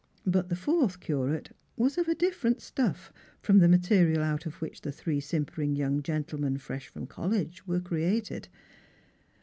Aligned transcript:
But 0.25 0.49
the 0.49 0.55
fourth 0.55 0.99
curate 0.99 1.55
was 1.77 1.95
of 1.95 2.07
a 2.07 2.15
different 2.15 2.59
stuff 2.59 3.13
from 3.39 3.59
the 3.59 3.67
material 3.69 4.23
out 4.23 4.47
of 4.47 4.55
which 4.59 4.81
the 4.81 4.91
three 4.91 5.19
sim 5.19 5.45
pering 5.45 5.75
young 5.77 6.01
gentlemen 6.01 6.57
fresh 6.57 6.87
from 6.87 7.05
college 7.05 7.67
were 7.67 7.81
created. 7.81 8.47